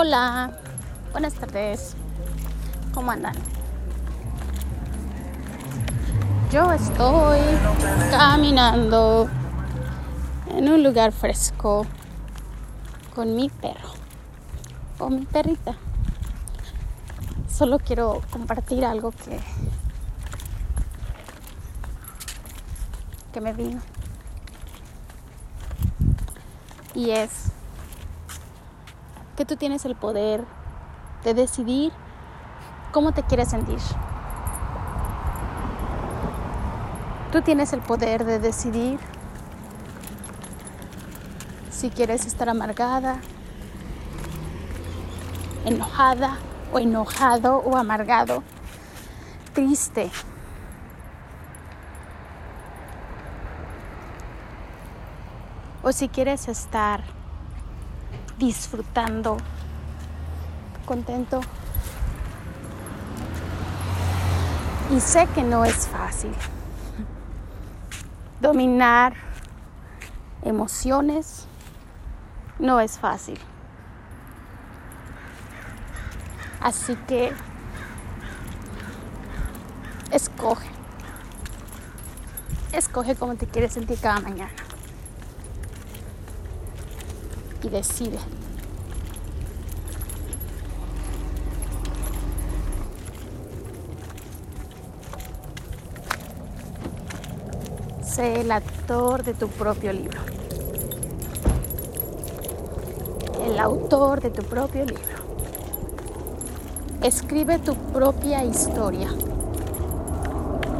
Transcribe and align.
Hola, 0.00 0.52
buenas 1.10 1.34
tardes. 1.34 1.96
¿Cómo 2.94 3.10
andan? 3.10 3.34
Yo 6.52 6.70
estoy 6.70 7.40
caminando 8.08 9.28
en 10.54 10.68
un 10.68 10.84
lugar 10.84 11.10
fresco 11.10 11.84
con 13.12 13.34
mi 13.34 13.48
perro 13.48 13.90
o 15.00 15.10
mi 15.10 15.24
perrita. 15.24 15.74
Solo 17.52 17.80
quiero 17.80 18.22
compartir 18.30 18.84
algo 18.84 19.10
que 19.10 19.40
que 23.32 23.40
me 23.40 23.52
vino. 23.52 23.80
Y 26.94 27.10
es 27.10 27.50
que 29.38 29.44
tú 29.44 29.54
tienes 29.54 29.84
el 29.84 29.94
poder 29.94 30.44
de 31.22 31.32
decidir 31.32 31.92
cómo 32.90 33.12
te 33.12 33.22
quieres 33.22 33.48
sentir. 33.48 33.78
Tú 37.30 37.40
tienes 37.42 37.72
el 37.72 37.78
poder 37.80 38.24
de 38.24 38.40
decidir 38.40 38.98
si 41.70 41.88
quieres 41.90 42.26
estar 42.26 42.48
amargada, 42.48 43.20
enojada 45.64 46.38
o 46.72 46.80
enojado 46.80 47.58
o 47.58 47.76
amargado, 47.76 48.42
triste. 49.52 50.10
O 55.84 55.92
si 55.92 56.08
quieres 56.08 56.48
estar 56.48 57.04
disfrutando, 58.38 59.36
contento. 60.86 61.40
Y 64.90 65.00
sé 65.00 65.26
que 65.34 65.42
no 65.42 65.64
es 65.64 65.86
fácil 65.86 66.32
dominar 68.40 69.14
emociones, 70.42 71.46
no 72.58 72.80
es 72.80 72.98
fácil. 72.98 73.38
Así 76.60 76.96
que 77.06 77.32
escoge. 80.10 80.68
Escoge 82.72 83.16
cómo 83.16 83.34
te 83.36 83.46
quieres 83.46 83.72
sentir 83.72 83.98
cada 84.00 84.20
mañana. 84.20 84.50
Y 87.68 87.70
decide. 87.70 88.18
Sé 98.02 98.40
el 98.40 98.52
actor 98.52 99.22
de 99.22 99.34
tu 99.34 99.48
propio 99.48 99.92
libro. 99.92 100.18
El 103.44 103.58
autor 103.58 104.22
de 104.22 104.30
tu 104.30 104.42
propio 104.44 104.86
libro. 104.86 105.02
Escribe 107.02 107.58
tu 107.58 107.74
propia 107.74 108.44
historia 108.44 109.10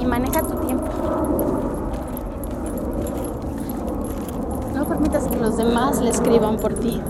y 0.00 0.04
maneja 0.04 0.42
tu 0.42 0.56
tiempo. 0.66 0.88
No 4.74 4.84
permitas 5.02 5.26
que 5.28 5.36
los 5.36 5.56
demás 5.56 6.00
le 6.00 6.10
escriban 6.10 6.58
por 6.58 6.74
ti. 6.74 7.02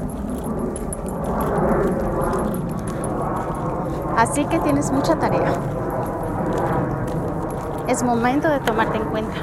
Así 4.16 4.46
que 4.46 4.58
tienes 4.60 4.90
mucha 4.90 5.16
tarea. 5.16 5.52
Es 7.88 8.02
momento 8.02 8.48
de 8.48 8.60
tomarte 8.60 8.96
en 8.96 9.04
cuenta. 9.04 9.34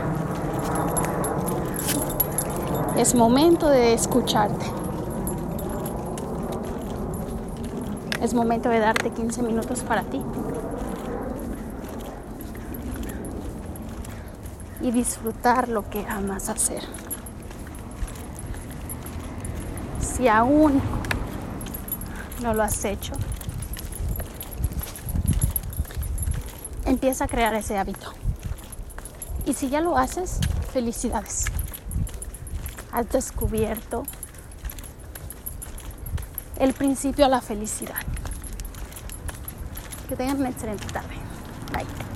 Es 2.97 3.13
momento 3.13 3.69
de 3.69 3.93
escucharte. 3.93 4.65
Es 8.19 8.33
momento 8.33 8.69
de 8.69 8.79
darte 8.79 9.11
15 9.11 9.43
minutos 9.43 9.81
para 9.81 10.01
ti. 10.03 10.23
Y 14.81 14.91
disfrutar 14.91 15.69
lo 15.69 15.87
que 15.89 16.05
amas 16.07 16.49
hacer. 16.49 17.08
Si 20.19 20.27
aún 20.27 20.81
no 22.41 22.53
lo 22.53 22.61
has 22.61 22.83
hecho, 22.83 23.13
empieza 26.83 27.23
a 27.23 27.27
crear 27.29 27.53
ese 27.55 27.77
hábito. 27.77 28.11
Y 29.45 29.53
si 29.53 29.69
ya 29.69 29.79
lo 29.79 29.97
haces, 29.97 30.41
felicidades. 30.73 31.45
Has 32.91 33.09
descubierto 33.09 34.03
el 36.57 36.73
principio 36.73 37.25
a 37.25 37.29
la 37.29 37.39
felicidad. 37.39 38.01
Que 40.09 40.17
tengan 40.17 40.41
una 40.41 40.49
excelente 40.49 40.85
tarde. 40.87 41.15
Bye. 41.71 42.08